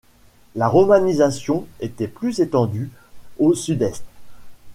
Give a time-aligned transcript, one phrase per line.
[0.55, 2.89] La romanisation était plus étendue
[3.37, 4.03] au sud-est.